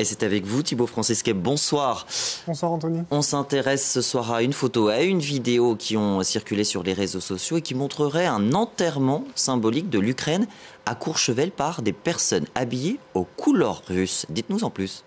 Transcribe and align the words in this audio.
Et 0.00 0.04
c'est 0.04 0.22
avec 0.22 0.46
vous, 0.46 0.62
Thibaut 0.62 0.86
Francesquet. 0.86 1.34
Bonsoir. 1.34 2.06
Bonsoir, 2.46 2.72
Anthony. 2.72 3.02
On 3.10 3.20
s'intéresse 3.20 3.86
ce 3.86 4.00
soir 4.00 4.32
à 4.32 4.42
une 4.42 4.54
photo, 4.54 4.88
à 4.88 5.02
une 5.02 5.18
vidéo 5.18 5.76
qui 5.76 5.98
ont 5.98 6.22
circulé 6.22 6.64
sur 6.64 6.82
les 6.82 6.94
réseaux 6.94 7.20
sociaux 7.20 7.58
et 7.58 7.60
qui 7.60 7.74
montrerait 7.74 8.24
un 8.24 8.54
enterrement 8.54 9.24
symbolique 9.34 9.90
de 9.90 9.98
l'Ukraine 9.98 10.46
à 10.86 10.94
Courchevel 10.94 11.50
par 11.50 11.82
des 11.82 11.92
personnes 11.92 12.46
habillées 12.54 12.98
aux 13.12 13.24
couleurs 13.24 13.82
russes. 13.88 14.24
Dites-nous 14.30 14.64
en 14.64 14.70
plus. 14.70 15.04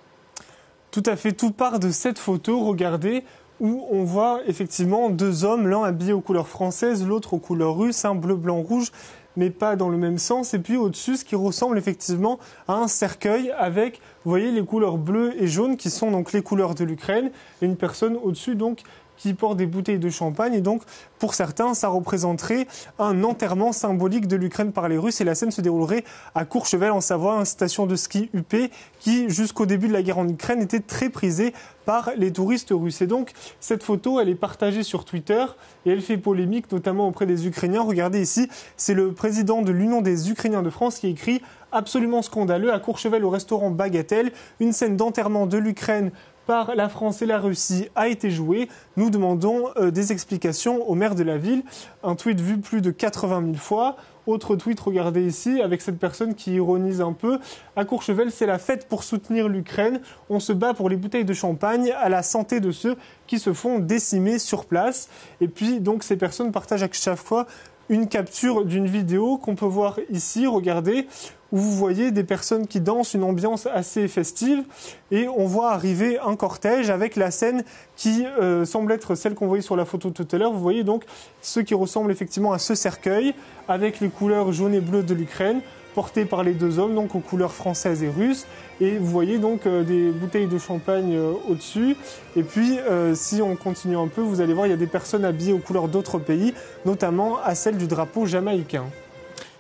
Tout 0.92 1.04
à 1.08 1.16
fait, 1.16 1.32
tout 1.32 1.50
part 1.50 1.80
de 1.80 1.90
cette 1.90 2.20
photo, 2.20 2.64
regardez, 2.64 3.24
où 3.60 3.88
on 3.90 4.04
voit 4.04 4.42
effectivement 4.46 5.10
deux 5.10 5.44
hommes, 5.44 5.68
l'un 5.68 5.82
habillé 5.82 6.14
aux 6.14 6.22
couleurs 6.22 6.48
françaises, 6.48 7.04
l'autre 7.04 7.34
aux 7.34 7.40
couleurs 7.40 7.78
russes, 7.78 8.06
un 8.06 8.14
bleu, 8.14 8.36
blanc, 8.36 8.62
rouge 8.62 8.92
mais 9.36 9.50
pas 9.50 9.76
dans 9.76 9.90
le 9.90 9.98
même 9.98 10.18
sens. 10.18 10.54
Et 10.54 10.60
puis 10.60 10.78
au-dessus, 10.78 11.18
ce 11.18 11.26
qui 11.26 11.36
ressemble 11.36 11.78
effectivement 11.78 12.40
à 12.68 12.76
un 12.76 12.88
cercueil 12.88 13.52
avec, 13.58 14.02
vous 14.24 14.32
voyez, 14.32 14.52
les 14.52 14.64
couleurs 14.64 14.98
bleues 14.98 15.34
et 15.42 15.48
jaunes 15.48 15.78
qui 15.78 15.90
sont 15.90 16.12
donc 16.12 16.34
les 16.34 16.42
couleurs 16.42 16.76
de 16.76 16.84
l'Ukraine. 16.84 17.32
Et 17.62 17.66
une 17.66 17.78
personne 17.78 18.18
au-dessus, 18.22 18.56
donc, 18.56 18.82
qui 19.18 19.34
porte 19.34 19.58
des 19.58 19.66
bouteilles 19.66 20.00
de 20.00 20.10
champagne. 20.10 20.54
Et 20.54 20.62
donc, 20.62 20.82
pour 21.20 21.34
certains, 21.34 21.74
ça 21.74 21.88
représenterait 21.88 22.68
un 23.00 23.24
enterrement 23.24 23.72
symbolique 23.72 24.28
de 24.28 24.36
l'Ukraine 24.36 24.72
par 24.72 24.90
les 24.90 24.98
Russes. 24.98 25.22
Et 25.22 25.24
la 25.24 25.36
scène 25.36 25.52
se 25.52 25.62
déroulerait 25.62 26.04
à 26.36 26.46
Courchevel, 26.46 26.92
en 26.92 27.02
Savoie, 27.02 27.36
une 27.36 27.46
station 27.46 27.86
de 27.86 27.96
ski 27.96 28.30
UP 28.34 28.56
qui, 29.00 29.30
jusqu'au 29.30 29.66
début 29.66 29.88
de 29.88 29.94
la 29.94 30.02
guerre 30.02 30.18
en 30.18 30.28
Ukraine, 30.28 30.62
était 30.62 30.80
très 30.80 31.10
prisée 31.10 31.54
par 31.86 32.12
les 32.18 32.32
touristes 32.32 32.72
russes. 32.72 33.02
Et 33.02 33.08
donc, 33.08 33.32
cette 33.60 33.84
photo, 33.84 34.20
elle 34.20 34.30
est 34.30 34.36
partagée 34.36 34.84
sur 34.84 35.06
Twitter 35.06 35.46
et 35.86 35.92
elle 35.92 36.02
fait 36.02 36.18
polémique, 36.18 36.72
notamment 36.72 37.08
auprès 37.08 37.26
des 37.26 37.48
Ukrainiens. 37.48 37.82
Regardez 37.82 38.22
ici, 38.22 38.50
c'est 38.78 38.94
le 38.94 39.12
président 39.14 39.62
de 39.62 39.72
l'Union 39.72 40.02
des 40.02 40.30
Ukrainiens 40.30 40.64
de 40.64 40.70
France 40.70 41.00
qui 41.00 41.08
écrit 41.08 41.42
absolument 41.72 42.22
scandaleux 42.22 42.72
à 42.72 42.80
Courchevel 42.80 43.26
au 43.26 43.30
restaurant 43.30 43.72
Bagatelle, 43.72 44.32
une 44.60 44.72
scène 44.72 44.96
d'enterrement 44.96 45.48
de 45.48 45.58
l'Ukraine 45.58 46.12
par 46.46 46.76
la 46.76 46.90
France 46.90 47.22
et 47.22 47.26
la 47.26 47.40
Russie 47.40 47.88
a 47.96 48.08
été 48.08 48.30
jouée. 48.30 48.70
Nous 48.98 49.10
demandons 49.10 49.70
euh, 49.78 49.92
des 49.92 50.12
explications 50.12 50.88
au 50.90 50.96
maire 50.96 51.16
de 51.16 51.24
la 51.24 51.38
ville. 51.38 51.64
Un 52.04 52.16
tweet 52.16 52.40
vu 52.40 52.58
plus 52.60 52.82
de 52.82 52.92
80 52.92 53.42
000 53.42 53.54
fois. 53.56 53.96
Autre 54.26 54.56
tweet, 54.56 54.80
regardez 54.80 55.26
ici, 55.26 55.62
avec 55.62 55.82
cette 55.82 56.00
personne 56.00 56.34
qui 56.34 56.54
ironise 56.54 57.02
un 57.02 57.12
peu. 57.12 57.40
À 57.76 57.84
Courchevel, 57.84 58.32
c'est 58.32 58.46
la 58.46 58.58
fête 58.58 58.88
pour 58.88 59.04
soutenir 59.04 59.50
l'Ukraine. 59.50 60.00
On 60.30 60.40
se 60.40 60.54
bat 60.54 60.74
pour 60.74 60.90
les 60.90 60.96
bouteilles 60.96 61.26
de 61.26 61.34
champagne 61.34 61.94
à 62.00 62.08
la 62.08 62.24
santé 62.24 62.62
de 62.62 62.72
ceux 62.72 62.96
qui 63.28 63.38
se 63.38 63.52
font 63.52 63.80
décimer 63.80 64.40
sur 64.40 64.66
place. 64.66 65.10
Et 65.42 65.50
puis, 65.50 65.82
donc, 65.82 66.04
ces 66.04 66.16
personnes 66.16 66.54
partagent 66.54 66.84
à 66.84 66.90
chaque 66.92 67.18
fois 67.18 67.48
une 67.90 68.08
capture 68.08 68.64
d'une 68.64 68.88
vidéo 68.88 69.38
qu'on 69.38 69.56
peut 69.56 69.66
voir 69.66 70.00
ici, 70.10 70.48
regardez, 70.48 71.08
où 71.54 71.58
vous 71.58 71.72
voyez 71.72 72.10
des 72.10 72.24
personnes 72.24 72.66
qui 72.66 72.82
dansent, 72.82 73.14
une 73.14 73.24
ambiance 73.24 73.68
assez 73.68 74.08
festive, 74.08 74.64
et 75.12 75.28
on 75.28 75.46
voit 75.46 75.72
arriver 75.72 76.18
un 76.18 76.36
cortège 76.36 76.90
avec 76.90 77.16
la 77.16 77.30
scène 77.30 77.64
qui 77.96 78.26
euh, 78.26 78.66
semble 78.66 78.92
être 78.92 79.14
celle 79.14 79.36
qu'on 79.36 79.46
voyait 79.46 79.62
sur 79.62 79.76
la 79.76 79.86
photo 79.86 80.10
tout 80.10 80.28
à 80.32 80.38
l'heure. 80.40 80.52
Vous 80.52 80.60
voyez 80.60 80.84
donc 80.84 81.04
ce 81.44 81.60
qui 81.60 81.76
ressemble 81.76 82.12
effectivement 82.12 82.54
à 82.54 82.58
ce 82.58 82.74
cercueil, 82.74 83.36
avec 83.68 84.00
les 84.00 84.10
couleurs 84.10 84.52
jaune 84.52 84.74
et 84.74 84.82
bleu 84.82 85.04
de 85.04 85.14
l'Ukraine, 85.14 85.62
porté 85.94 86.26
par 86.26 86.44
les 86.44 86.54
deux 86.54 86.80
hommes, 86.80 86.96
donc 86.96 87.14
aux 87.14 87.20
couleurs 87.20 87.54
françaises 87.54 88.02
et 88.02 88.10
russes. 88.10 88.48
Et 88.82 88.98
vous 88.98 89.06
voyez 89.06 89.38
donc 89.38 89.68
euh, 89.68 89.84
des 89.84 90.10
bouteilles 90.10 90.48
de 90.48 90.58
champagne 90.58 91.14
euh, 91.16 91.34
au-dessus. 91.48 91.96
Et 92.36 92.42
puis, 92.42 92.80
si 93.14 93.44
on 93.44 93.56
continue 93.56 93.96
un 93.96 94.08
peu, 94.08 94.22
vous 94.22 94.42
allez 94.42 94.56
voir, 94.56 94.66
il 94.66 94.72
y 94.72 94.74
a 94.74 94.78
des 94.78 94.88
personnes 94.88 95.24
habillées 95.24 95.54
aux 95.54 95.60
couleurs 95.60 95.88
d'autres 95.88 96.18
pays, 96.18 96.56
notamment 96.84 97.38
à 97.44 97.54
celle 97.54 97.78
du 97.78 97.86
drapeau 97.86 98.26
jamaïcain. 98.26 98.86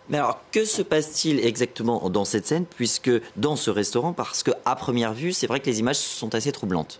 Mais 0.09 0.17
alors, 0.17 0.39
que 0.51 0.65
se 0.65 0.81
passe-t-il 0.81 1.45
exactement 1.45 2.09
dans 2.09 2.25
cette 2.25 2.45
scène, 2.45 2.65
puisque 2.65 3.11
dans 3.37 3.55
ce 3.55 3.69
restaurant, 3.69 4.13
parce 4.13 4.43
qu'à 4.43 4.75
première 4.75 5.13
vue, 5.13 5.31
c'est 5.33 5.47
vrai 5.47 5.59
que 5.59 5.65
les 5.65 5.79
images 5.79 5.97
sont 5.97 6.35
assez 6.35 6.51
troublantes. 6.51 6.99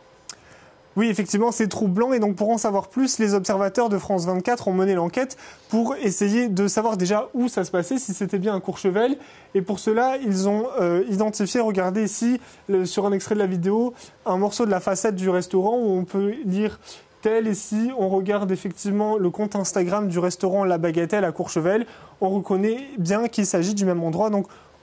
Oui, 0.96 1.08
effectivement, 1.10 1.52
c'est 1.52 1.68
troublant. 1.68 2.14
Et 2.14 2.20
donc, 2.20 2.36
pour 2.36 2.50
en 2.52 2.58
savoir 2.58 2.88
plus, 2.88 3.18
les 3.18 3.34
observateurs 3.34 3.90
de 3.90 3.98
France 3.98 4.26
24 4.26 4.68
ont 4.68 4.74
mené 4.74 4.94
l'enquête 4.94 5.38
pour 5.70 5.96
essayer 5.96 6.50
de 6.50 6.68
savoir 6.68 6.98
déjà 6.98 7.30
où 7.34 7.48
ça 7.48 7.66
se 7.66 7.72
passait, 7.72 7.98
si 7.98 8.14
c'était 8.14 8.38
bien 8.38 8.54
un 8.54 8.60
Courchevel. 8.60 9.18
Et 9.56 9.64
pour 9.64 9.80
cela, 9.80 10.18
ils 10.18 10.48
ont 10.48 10.68
euh, 10.80 11.04
identifié, 11.10 11.62
regardez 11.62 12.04
ici, 12.04 12.40
sur 12.86 13.08
un 13.08 13.12
extrait 13.12 13.34
de 13.34 13.40
la 13.40 13.48
vidéo, 13.48 13.94
un 14.26 14.38
morceau 14.38 14.66
de 14.66 14.72
la 14.72 14.80
façade 14.80 15.16
du 15.16 15.30
restaurant 15.30 15.78
où 15.78 15.98
on 15.98 16.06
peut 16.06 16.36
lire 16.46 16.80
tel 17.24 17.48
ici, 17.48 17.90
on 17.98 18.10
regarde 18.10 18.52
effectivement 18.52 19.18
le 19.18 19.30
compte 19.30 19.56
Instagram 19.56 20.10
du 20.10 20.20
restaurant 20.20 20.66
La 20.66 20.78
Bagatelle 20.78 21.24
à 21.24 21.32
Courchevel, 21.32 21.86
on 22.20 22.30
reconnaît 22.30 22.90
bien 22.98 23.30
qu'il 23.30 23.46
s'agit 23.46 23.74
du 23.74 23.86
même 23.86 24.04
endroit. 24.04 24.30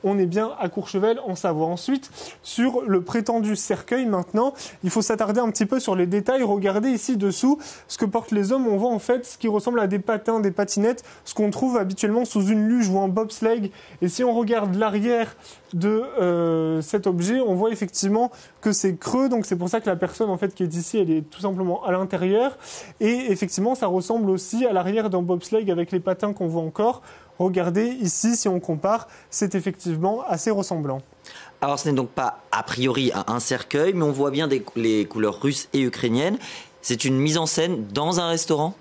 On 0.04 0.18
est 0.18 0.26
bien 0.26 0.50
à 0.58 0.68
Courchevel 0.68 1.20
en 1.26 1.34
Savoie. 1.34 1.66
Ensuite, 1.66 2.10
sur 2.42 2.82
le 2.82 3.02
prétendu 3.02 3.56
cercueil 3.56 4.06
maintenant, 4.06 4.54
il 4.84 4.90
faut 4.90 5.02
s'attarder 5.02 5.40
un 5.40 5.50
petit 5.50 5.66
peu 5.66 5.80
sur 5.80 5.96
les 5.96 6.06
détails. 6.06 6.42
Regardez 6.42 6.90
ici 6.90 7.16
dessous 7.16 7.58
ce 7.88 7.98
que 7.98 8.04
portent 8.04 8.32
les 8.32 8.52
hommes. 8.52 8.66
On 8.66 8.76
voit 8.76 8.90
en 8.90 8.98
fait 8.98 9.26
ce 9.26 9.38
qui 9.38 9.48
ressemble 9.48 9.80
à 9.80 9.86
des 9.86 9.98
patins, 9.98 10.40
des 10.40 10.50
patinettes, 10.50 11.04
ce 11.24 11.34
qu'on 11.34 11.50
trouve 11.50 11.76
habituellement 11.76 12.24
sous 12.24 12.46
une 12.46 12.68
luge 12.68 12.88
ou 12.88 12.98
un 12.98 13.08
bobsleigh. 13.08 13.70
Et 14.02 14.08
si 14.08 14.24
on 14.24 14.34
regarde 14.34 14.74
l'arrière 14.74 15.36
de 15.72 16.02
euh, 16.20 16.82
cet 16.82 17.06
objet, 17.06 17.40
on 17.40 17.54
voit 17.54 17.70
effectivement 17.70 18.30
que 18.60 18.72
c'est 18.72 18.96
creux. 18.96 19.28
Donc 19.28 19.46
c'est 19.46 19.56
pour 19.56 19.68
ça 19.68 19.80
que 19.80 19.88
la 19.88 19.96
personne 19.96 20.30
en 20.30 20.36
fait 20.36 20.54
qui 20.54 20.62
est 20.62 20.74
ici, 20.74 20.98
elle 20.98 21.10
est 21.10 21.22
tout 21.22 21.40
simplement 21.40 21.84
à 21.84 21.92
l'intérieur. 21.92 22.56
Et 23.00 23.30
effectivement, 23.30 23.74
ça 23.74 23.86
ressemble 23.86 24.30
aussi 24.30 24.66
à 24.66 24.72
l'arrière 24.72 25.10
d'un 25.10 25.22
bobsleigh 25.22 25.70
avec 25.70 25.92
les 25.92 26.00
patins 26.00 26.32
qu'on 26.32 26.48
voit 26.48 26.62
encore. 26.62 27.02
Regardez 27.40 27.86
ici, 28.02 28.36
si 28.36 28.48
on 28.48 28.60
compare, 28.60 29.08
c'est 29.30 29.54
effectivement 29.54 30.22
assez 30.28 30.50
ressemblant. 30.50 31.00
Alors 31.62 31.78
ce 31.78 31.88
n'est 31.88 31.94
donc 31.94 32.10
pas 32.10 32.40
a 32.52 32.62
priori 32.62 33.12
un 33.14 33.40
cercueil, 33.40 33.94
mais 33.94 34.04
on 34.04 34.12
voit 34.12 34.30
bien 34.30 34.46
les 34.76 35.06
couleurs 35.06 35.40
russes 35.40 35.66
et 35.72 35.80
ukrainiennes. 35.80 36.38
C'est 36.82 37.06
une 37.06 37.16
mise 37.16 37.38
en 37.38 37.46
scène 37.46 37.86
dans 37.94 38.20
un 38.20 38.28
restaurant? 38.28 38.74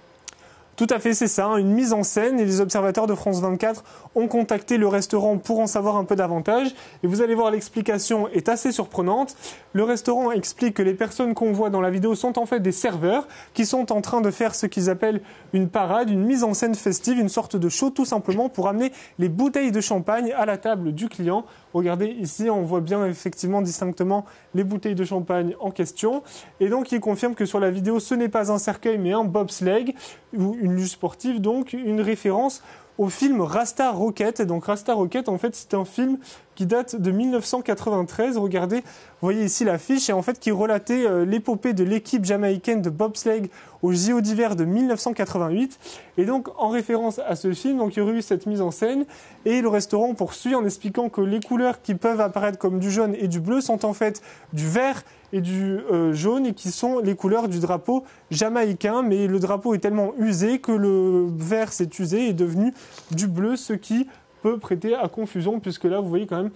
Tout 0.79 0.87
à 0.91 0.99
fait, 0.99 1.13
c'est 1.13 1.27
ça, 1.27 1.47
hein, 1.47 1.57
une 1.57 1.73
mise 1.73 1.91
en 1.91 2.03
scène 2.03 2.39
et 2.39 2.45
les 2.45 2.61
observateurs 2.61 3.05
de 3.05 3.13
France 3.13 3.41
24 3.41 3.83
ont 4.15 4.29
contacté 4.29 4.77
le 4.77 4.87
restaurant 4.87 5.37
pour 5.37 5.59
en 5.59 5.67
savoir 5.67 5.97
un 5.97 6.05
peu 6.05 6.15
davantage. 6.15 6.73
Et 7.03 7.07
vous 7.07 7.21
allez 7.21 7.35
voir, 7.35 7.51
l'explication 7.51 8.29
est 8.29 8.47
assez 8.47 8.71
surprenante. 8.71 9.35
Le 9.73 9.83
restaurant 9.83 10.31
explique 10.31 10.75
que 10.75 10.81
les 10.81 10.93
personnes 10.93 11.33
qu'on 11.33 11.51
voit 11.51 11.69
dans 11.69 11.81
la 11.81 11.89
vidéo 11.89 12.15
sont 12.15 12.39
en 12.39 12.45
fait 12.45 12.61
des 12.61 12.71
serveurs 12.71 13.27
qui 13.53 13.65
sont 13.65 13.91
en 13.91 13.99
train 13.99 14.21
de 14.21 14.31
faire 14.31 14.55
ce 14.55 14.67
qu'ils 14.67 14.89
appellent 14.89 15.19
une 15.51 15.67
parade, 15.67 16.09
une 16.09 16.23
mise 16.23 16.45
en 16.45 16.53
scène 16.53 16.75
festive, 16.75 17.19
une 17.19 17.27
sorte 17.27 17.57
de 17.57 17.67
show 17.67 17.89
tout 17.89 18.05
simplement 18.05 18.47
pour 18.47 18.69
amener 18.69 18.93
les 19.17 19.27
bouteilles 19.27 19.73
de 19.73 19.81
champagne 19.81 20.31
à 20.31 20.45
la 20.45 20.57
table 20.57 20.93
du 20.93 21.09
client. 21.09 21.43
Regardez 21.73 22.07
ici, 22.07 22.49
on 22.49 22.63
voit 22.63 22.81
bien 22.81 23.05
effectivement 23.05 23.61
distinctement 23.61 24.25
les 24.53 24.63
bouteilles 24.63 24.95
de 24.95 25.05
champagne 25.05 25.55
en 25.59 25.71
question. 25.71 26.23
Et 26.59 26.69
donc, 26.69 26.91
il 26.91 26.99
confirme 26.99 27.35
que 27.35 27.45
sur 27.45 27.59
la 27.59 27.71
vidéo, 27.71 27.99
ce 27.99 28.15
n'est 28.15 28.29
pas 28.29 28.51
un 28.51 28.57
cercueil, 28.57 28.97
mais 28.97 29.13
un 29.13 29.23
bobsleigh 29.23 29.93
ou 30.35 30.55
une 30.59 30.75
luge 30.75 30.89
sportive, 30.89 31.39
donc 31.41 31.73
une 31.73 32.01
référence 32.01 32.63
au 32.97 33.07
film 33.07 33.41
Rasta 33.41 33.91
Rocket. 33.91 34.41
Donc 34.41 34.65
Rasta 34.65 34.93
Rocket, 34.93 35.29
en 35.29 35.37
fait, 35.37 35.55
c'est 35.55 35.73
un 35.73 35.85
film 35.85 36.17
qui 36.59 36.65
date 36.65 36.97
de 36.97 37.11
1993. 37.11 38.37
Regardez, 38.37 38.79
vous 38.79 38.83
voyez 39.21 39.45
ici 39.45 39.63
l'affiche, 39.63 40.09
et 40.09 40.11
en 40.11 40.21
fait 40.21 40.41
qui 40.41 40.51
relatait 40.51 41.07
euh, 41.07 41.23
l'épopée 41.23 41.71
de 41.71 41.85
l'équipe 41.85 42.25
jamaïcaine 42.25 42.81
de 42.81 42.89
bobsleigh 42.89 43.49
au 43.81 43.93
JO 43.93 44.19
d'hiver 44.19 44.57
de 44.57 44.65
1988. 44.65 45.79
Et 46.17 46.25
donc, 46.25 46.49
en 46.57 46.67
référence 46.67 47.21
à 47.25 47.37
ce 47.37 47.53
film, 47.53 47.77
donc 47.77 47.95
il 47.95 47.99
y 47.99 48.01
aurait 48.01 48.15
eu 48.15 48.21
cette 48.21 48.45
mise 48.45 48.59
en 48.59 48.71
scène, 48.71 49.05
et 49.45 49.61
le 49.61 49.69
restaurant 49.69 50.13
poursuit 50.15 50.53
en 50.53 50.65
expliquant 50.65 51.07
que 51.07 51.21
les 51.21 51.39
couleurs 51.39 51.81
qui 51.81 51.95
peuvent 51.95 52.19
apparaître 52.19 52.57
comme 52.57 52.79
du 52.79 52.91
jaune 52.91 53.15
et 53.17 53.29
du 53.29 53.39
bleu 53.39 53.61
sont 53.61 53.85
en 53.85 53.93
fait 53.93 54.21
du 54.51 54.67
vert 54.67 55.03
et 55.31 55.39
du 55.39 55.79
euh, 55.93 56.11
jaune 56.11 56.45
et 56.45 56.53
qui 56.53 56.71
sont 56.71 56.99
les 56.99 57.15
couleurs 57.15 57.47
du 57.47 57.59
drapeau 57.59 58.03
jamaïcain. 58.31 59.01
Mais 59.01 59.27
le 59.27 59.39
drapeau 59.39 59.75
est 59.75 59.79
tellement 59.79 60.11
usé 60.19 60.59
que 60.59 60.73
le 60.73 61.29
vert 61.37 61.71
s'est 61.71 61.89
usé 61.99 62.25
et 62.25 62.29
est 62.31 62.33
devenu 62.33 62.73
du 63.11 63.27
bleu, 63.27 63.55
ce 63.55 63.71
qui 63.71 64.07
peut 64.41 64.57
prêter 64.57 64.95
à 64.95 65.07
confusion 65.07 65.59
puisque 65.59 65.85
là, 65.85 65.99
vous 65.99 66.09
voyez 66.09 66.27
quand 66.27 66.43
même, 66.43 66.51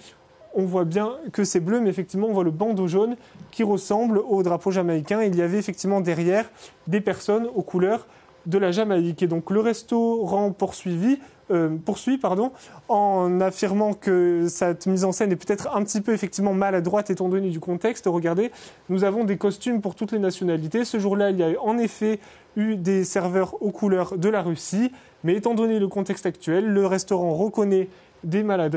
on 0.53 0.65
voit 0.65 0.85
bien 0.85 1.13
que 1.31 1.43
c'est 1.43 1.59
bleu, 1.59 1.79
mais 1.79 1.89
effectivement, 1.89 2.27
on 2.27 2.33
voit 2.33 2.43
le 2.43 2.51
bandeau 2.51 2.87
jaune 2.87 3.15
qui 3.51 3.63
ressemble 3.63 4.19
au 4.19 4.43
drapeau 4.43 4.71
jamaïcain. 4.71 5.23
Il 5.23 5.35
y 5.35 5.41
avait 5.41 5.57
effectivement 5.57 6.01
derrière 6.01 6.49
des 6.87 7.01
personnes 7.01 7.47
aux 7.55 7.63
couleurs 7.63 8.05
de 8.45 8.57
la 8.57 8.71
Jamaïque. 8.71 9.23
Et 9.23 9.27
donc 9.27 9.49
le 9.49 9.59
restaurant 9.59 10.51
poursuivi, 10.51 11.19
euh, 11.51 11.75
poursuit 11.83 12.17
pardon, 12.17 12.51
en 12.89 13.41
affirmant 13.41 13.93
que 13.93 14.47
cette 14.47 14.87
mise 14.87 15.03
en 15.03 15.11
scène 15.11 15.31
est 15.31 15.35
peut-être 15.35 15.75
un 15.75 15.83
petit 15.83 16.01
peu 16.01 16.13
effectivement 16.13 16.53
maladroite 16.53 17.09
étant 17.09 17.29
donné 17.29 17.49
du 17.49 17.59
contexte. 17.59 18.05
Regardez, 18.07 18.51
nous 18.89 19.03
avons 19.03 19.23
des 19.23 19.37
costumes 19.37 19.81
pour 19.81 19.95
toutes 19.95 20.11
les 20.11 20.19
nationalités. 20.19 20.85
Ce 20.85 20.99
jour-là, 20.99 21.31
il 21.31 21.39
y 21.39 21.43
a 21.43 21.61
en 21.61 21.77
effet 21.77 22.19
eu 22.55 22.75
des 22.75 23.03
serveurs 23.03 23.61
aux 23.61 23.71
couleurs 23.71 24.17
de 24.17 24.29
la 24.29 24.41
Russie, 24.41 24.91
mais 25.23 25.35
étant 25.35 25.53
donné 25.53 25.79
le 25.79 25.87
contexte 25.87 26.25
actuel, 26.25 26.65
le 26.65 26.85
restaurant 26.85 27.33
reconnaît 27.33 27.89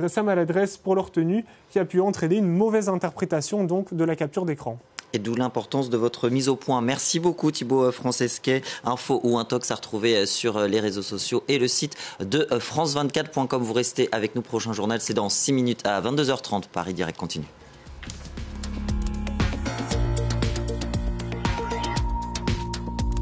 sa 0.08 0.22
maladresse 0.22 0.76
pour 0.76 0.94
leur 0.94 1.10
tenue 1.10 1.44
qui 1.70 1.78
a 1.78 1.84
pu 1.84 2.00
entraîner 2.00 2.36
une 2.36 2.48
mauvaise 2.48 2.88
interprétation 2.88 3.64
donc 3.64 3.94
de 3.94 4.04
la 4.04 4.16
capture 4.16 4.44
d'écran 4.44 4.78
et 5.12 5.18
d'où 5.18 5.34
l'importance 5.34 5.90
de 5.90 5.96
votre 5.96 6.28
mise 6.28 6.48
au 6.48 6.56
point. 6.56 6.80
Merci 6.80 7.20
beaucoup 7.20 7.50
Thibaut 7.50 7.90
Francesquet. 7.92 8.62
Info 8.84 9.20
ou 9.22 9.38
intox 9.38 9.70
à 9.70 9.74
retrouver 9.74 10.26
sur 10.26 10.60
les 10.60 10.80
réseaux 10.80 11.02
sociaux 11.02 11.42
et 11.48 11.58
le 11.58 11.68
site 11.68 11.96
de 12.20 12.46
france24.com. 12.50 13.62
Vous 13.62 13.72
restez 13.72 14.08
avec 14.12 14.34
nous. 14.34 14.42
Prochain 14.42 14.72
journal, 14.72 15.00
c'est 15.00 15.14
dans 15.14 15.28
6 15.28 15.52
minutes 15.52 15.86
à 15.86 16.00
22h30. 16.00 16.64
Paris 16.72 16.94
Direct 16.94 17.18
continue. 17.18 17.46